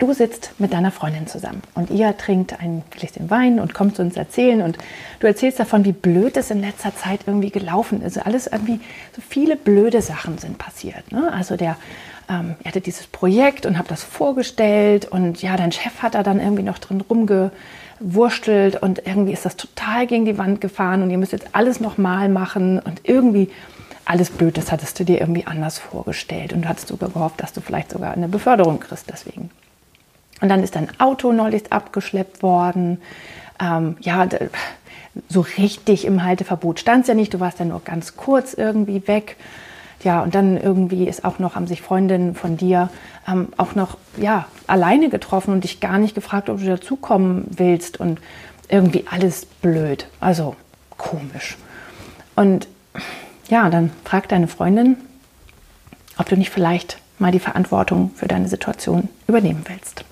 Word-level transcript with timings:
du 0.00 0.12
sitzt 0.12 0.52
mit 0.58 0.72
deiner 0.72 0.90
Freundin 0.90 1.26
zusammen 1.26 1.62
und 1.74 1.90
ihr 1.90 2.16
trinkt 2.16 2.60
ein 2.60 2.82
Gläschen 2.90 3.30
Wein 3.30 3.60
und 3.60 3.74
kommt 3.74 3.96
zu 3.96 4.02
uns 4.02 4.16
erzählen 4.16 4.62
und 4.62 4.78
du 5.20 5.26
erzählst 5.26 5.60
davon, 5.60 5.84
wie 5.84 5.92
blöd 5.92 6.36
es 6.36 6.50
in 6.50 6.60
letzter 6.60 6.94
Zeit 6.96 7.20
irgendwie 7.26 7.50
gelaufen 7.50 8.02
ist. 8.02 8.18
Alles 8.18 8.46
irgendwie, 8.46 8.80
so 9.14 9.22
viele 9.26 9.56
blöde 9.56 10.02
Sachen 10.02 10.38
sind 10.38 10.58
passiert. 10.58 11.12
Ne? 11.12 11.30
Also 11.32 11.56
der, 11.56 11.76
ähm, 12.28 12.56
ihr 12.60 12.68
hattet 12.68 12.86
dieses 12.86 13.06
Projekt 13.06 13.66
und 13.66 13.78
habt 13.78 13.90
das 13.90 14.02
vorgestellt 14.02 15.06
und 15.06 15.42
ja, 15.42 15.56
dein 15.56 15.70
Chef 15.70 16.02
hat 16.02 16.14
da 16.14 16.22
dann 16.22 16.40
irgendwie 16.40 16.62
noch 16.62 16.78
drin 16.78 17.02
rumgewurstelt 17.02 18.82
und 18.82 19.06
irgendwie 19.06 19.32
ist 19.32 19.44
das 19.44 19.56
total 19.56 20.06
gegen 20.06 20.24
die 20.24 20.38
Wand 20.38 20.60
gefahren 20.60 21.02
und 21.02 21.10
ihr 21.10 21.18
müsst 21.18 21.32
jetzt 21.32 21.48
alles 21.52 21.78
nochmal 21.78 22.28
machen 22.28 22.78
und 22.78 23.02
irgendwie 23.04 23.50
alles 24.06 24.30
blöd, 24.30 24.56
das 24.56 24.72
hattest 24.72 24.98
du 24.98 25.04
dir 25.04 25.20
irgendwie 25.20 25.46
anders 25.46 25.78
vorgestellt 25.78 26.52
und 26.52 26.62
du 26.62 26.68
hattest 26.68 26.88
sogar 26.88 27.10
gehofft, 27.10 27.40
dass 27.40 27.52
du 27.52 27.60
vielleicht 27.60 27.92
sogar 27.92 28.12
eine 28.12 28.26
Beförderung 28.28 28.80
kriegst 28.80 29.08
deswegen. 29.08 29.50
Und 30.40 30.48
dann 30.48 30.62
ist 30.62 30.76
dein 30.76 30.88
Auto 30.98 31.32
neulich 31.32 31.72
abgeschleppt 31.72 32.42
worden. 32.42 33.00
Ähm, 33.60 33.96
ja, 34.00 34.26
so 35.28 35.40
richtig 35.58 36.04
im 36.04 36.22
Halteverbot 36.22 36.80
stand 36.80 37.02
es 37.02 37.08
ja 37.08 37.14
nicht. 37.14 37.34
Du 37.34 37.40
warst 37.40 37.58
ja 37.58 37.64
nur 37.64 37.80
ganz 37.84 38.16
kurz 38.16 38.54
irgendwie 38.54 39.06
weg. 39.06 39.36
Ja, 40.02 40.22
und 40.22 40.34
dann 40.34 40.56
irgendwie 40.56 41.06
ist 41.06 41.24
auch 41.24 41.38
noch, 41.38 41.56
haben 41.56 41.66
sich 41.66 41.82
Freundinnen 41.82 42.34
von 42.34 42.56
dir 42.56 42.88
ähm, 43.28 43.48
auch 43.58 43.74
noch, 43.74 43.98
ja, 44.16 44.46
alleine 44.66 45.10
getroffen 45.10 45.52
und 45.52 45.64
dich 45.64 45.80
gar 45.80 45.98
nicht 45.98 46.14
gefragt, 46.14 46.48
ob 46.48 46.58
du 46.58 46.66
dazukommen 46.66 47.44
willst 47.50 48.00
und 48.00 48.18
irgendwie 48.68 49.04
alles 49.10 49.44
blöd. 49.44 50.06
Also 50.20 50.56
komisch. 50.96 51.58
Und 52.34 52.66
ja, 53.48 53.68
dann 53.68 53.90
fragt 54.04 54.32
deine 54.32 54.48
Freundin, 54.48 54.96
ob 56.16 56.28
du 56.28 56.36
nicht 56.36 56.50
vielleicht 56.50 56.98
mal 57.18 57.32
die 57.32 57.40
Verantwortung 57.40 58.12
für 58.14 58.28
deine 58.28 58.48
Situation 58.48 59.08
übernehmen 59.26 59.64
willst. 59.66 60.04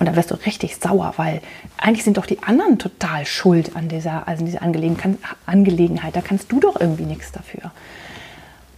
Und 0.00 0.06
dann 0.06 0.16
wirst 0.16 0.30
du 0.30 0.34
richtig 0.34 0.76
sauer, 0.76 1.12
weil 1.18 1.42
eigentlich 1.76 2.04
sind 2.04 2.16
doch 2.16 2.26
die 2.26 2.42
anderen 2.42 2.78
total 2.78 3.26
schuld 3.26 3.76
an 3.76 3.88
dieser, 3.88 4.26
also 4.26 4.44
dieser 4.44 4.62
Angelegenheit. 4.62 6.16
Da 6.16 6.22
kannst 6.22 6.50
du 6.50 6.58
doch 6.58 6.80
irgendwie 6.80 7.04
nichts 7.04 7.30
dafür. 7.32 7.70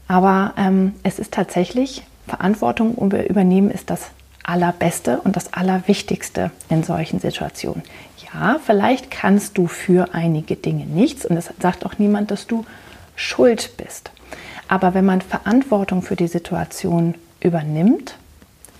Aber 0.08 0.52
ähm, 0.58 0.94
es 1.04 1.20
ist 1.20 1.32
tatsächlich, 1.32 2.02
Verantwortung 2.26 2.96
übernehmen 2.96 3.70
ist 3.70 3.88
das 3.88 4.10
Allerbeste 4.42 5.20
und 5.20 5.36
das 5.36 5.52
Allerwichtigste 5.52 6.50
in 6.68 6.82
solchen 6.82 7.20
Situationen. 7.20 7.84
Ja, 8.34 8.58
vielleicht 8.64 9.10
kannst 9.12 9.56
du 9.58 9.68
für 9.68 10.14
einige 10.14 10.56
Dinge 10.56 10.86
nichts 10.86 11.24
und 11.24 11.36
es 11.36 11.50
sagt 11.60 11.86
auch 11.86 11.98
niemand, 11.98 12.32
dass 12.32 12.48
du 12.48 12.64
schuld 13.14 13.76
bist. 13.76 14.10
Aber 14.66 14.94
wenn 14.94 15.04
man 15.04 15.20
Verantwortung 15.20 16.02
für 16.02 16.16
die 16.16 16.28
Situation 16.28 17.14
übernimmt, 17.40 18.16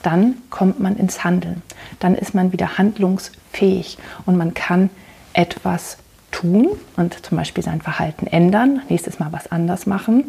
dann 0.02 0.36
kommt 0.50 0.80
man 0.80 0.96
ins 0.96 1.24
Handeln. 1.24 1.62
Dann 1.98 2.14
ist 2.14 2.34
man 2.34 2.52
wieder 2.52 2.78
handlungsfähig 2.78 3.98
und 4.26 4.36
man 4.36 4.54
kann 4.54 4.90
etwas 5.32 5.98
tun 6.30 6.68
und 6.96 7.24
zum 7.24 7.38
Beispiel 7.38 7.62
sein 7.62 7.80
Verhalten 7.80 8.26
ändern, 8.26 8.82
nächstes 8.88 9.18
Mal 9.18 9.32
was 9.32 9.52
anders 9.52 9.86
machen 9.86 10.24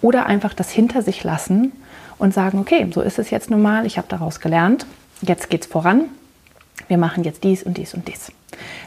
oder 0.00 0.26
einfach 0.26 0.54
das 0.54 0.70
hinter 0.70 1.02
sich 1.02 1.24
lassen 1.24 1.72
und 2.18 2.32
sagen, 2.32 2.58
okay, 2.58 2.88
so 2.92 3.00
ist 3.00 3.18
es 3.18 3.30
jetzt 3.30 3.50
nun 3.50 3.60
mal, 3.60 3.84
ich 3.84 3.98
habe 3.98 4.08
daraus 4.08 4.40
gelernt, 4.40 4.86
jetzt 5.20 5.50
geht 5.50 5.62
es 5.62 5.66
voran, 5.66 6.04
wir 6.86 6.98
machen 6.98 7.24
jetzt 7.24 7.44
dies 7.44 7.62
und 7.62 7.76
dies 7.76 7.94
und 7.94 8.08
dies. 8.08 8.32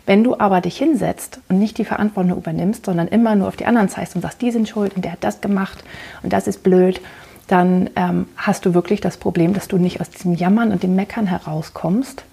Wenn 0.05 0.23
du 0.23 0.39
aber 0.39 0.61
dich 0.61 0.77
hinsetzt 0.77 1.39
und 1.49 1.59
nicht 1.59 1.77
die 1.77 1.85
Verantwortung 1.85 2.37
übernimmst, 2.37 2.85
sondern 2.85 3.07
immer 3.07 3.35
nur 3.35 3.47
auf 3.47 3.57
die 3.57 3.65
anderen 3.65 3.89
zeigst 3.89 4.15
und 4.15 4.21
sagst, 4.21 4.41
die 4.41 4.51
sind 4.51 4.67
schuld 4.67 4.95
und 4.95 5.05
der 5.05 5.13
hat 5.13 5.23
das 5.23 5.41
gemacht 5.41 5.83
und 6.23 6.33
das 6.33 6.47
ist 6.47 6.63
blöd 6.63 7.01
dann 7.51 7.89
ähm, 7.97 8.27
hast 8.37 8.65
du 8.65 8.73
wirklich 8.73 9.01
das 9.01 9.17
Problem, 9.17 9.53
dass 9.53 9.67
du 9.67 9.77
nicht 9.77 9.99
aus 9.99 10.09
diesem 10.09 10.33
Jammern 10.35 10.71
und 10.71 10.83
dem 10.83 10.95
Meckern 10.95 11.27
herauskommst 11.27 12.23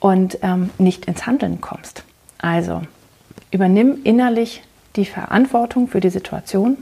und 0.00 0.38
ähm, 0.42 0.70
nicht 0.78 1.06
ins 1.06 1.24
Handeln 1.26 1.60
kommst. 1.60 2.02
Also 2.38 2.82
übernimm 3.52 3.98
innerlich 4.02 4.62
die 4.96 5.04
Verantwortung 5.04 5.86
für 5.86 6.00
die 6.00 6.10
Situation. 6.10 6.78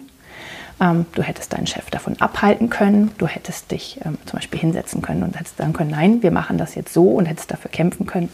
Ähm, 0.81 1.05
du 1.13 1.23
hättest 1.23 1.53
deinen 1.53 1.67
Chef 1.67 1.91
davon 1.91 2.21
abhalten 2.21 2.71
können, 2.71 3.11
du 3.19 3.27
hättest 3.27 3.71
dich 3.71 4.01
ähm, 4.05 4.17
zum 4.25 4.39
Beispiel 4.39 4.61
hinsetzen 4.61 5.03
können 5.03 5.23
und 5.23 5.39
hättest 5.39 5.59
sagen 5.59 5.75
können, 5.75 5.91
nein, 5.91 6.23
wir 6.23 6.31
machen 6.31 6.57
das 6.57 6.75
jetzt 6.75 6.95
so 6.95 7.11
und 7.11 7.27
hättest 7.27 7.51
dafür 7.51 7.71
kämpfen 7.71 8.07
können. 8.07 8.31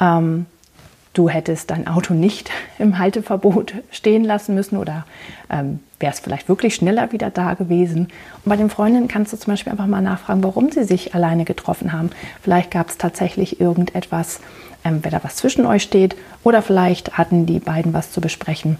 Ähm, 0.00 0.46
du 1.18 1.28
hättest 1.28 1.70
dein 1.70 1.88
Auto 1.88 2.14
nicht 2.14 2.50
im 2.78 2.98
Halteverbot 2.98 3.74
stehen 3.90 4.24
lassen 4.24 4.54
müssen 4.54 4.76
oder 4.76 5.04
ähm, 5.50 5.80
wärst 5.98 6.22
vielleicht 6.22 6.48
wirklich 6.48 6.76
schneller 6.76 7.10
wieder 7.12 7.30
da 7.30 7.54
gewesen. 7.54 8.08
Und 8.44 8.44
bei 8.44 8.56
den 8.56 8.70
Freundinnen 8.70 9.08
kannst 9.08 9.32
du 9.32 9.36
zum 9.36 9.52
Beispiel 9.52 9.72
einfach 9.72 9.88
mal 9.88 10.00
nachfragen, 10.00 10.44
warum 10.44 10.70
sie 10.70 10.84
sich 10.84 11.14
alleine 11.14 11.44
getroffen 11.44 11.92
haben. 11.92 12.10
Vielleicht 12.40 12.70
gab 12.70 12.88
es 12.88 12.98
tatsächlich 12.98 13.60
irgendetwas, 13.60 14.40
ähm, 14.84 15.00
wer 15.02 15.10
da 15.10 15.20
was 15.24 15.34
zwischen 15.34 15.66
euch 15.66 15.82
steht, 15.82 16.14
oder 16.44 16.62
vielleicht 16.62 17.18
hatten 17.18 17.46
die 17.46 17.58
beiden 17.58 17.92
was 17.92 18.12
zu 18.12 18.20
besprechen, 18.20 18.78